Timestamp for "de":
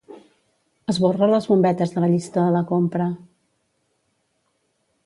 1.97-2.03, 2.49-2.57